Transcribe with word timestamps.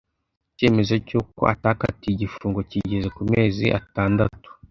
icyemezo 0.51 0.95
cy’uko 1.07 1.39
atakatiwe 1.53 2.11
igifungo 2.15 2.59
kigeze 2.71 3.07
ku 3.15 3.21
mezi 3.33 3.65
atandatu 3.79 4.47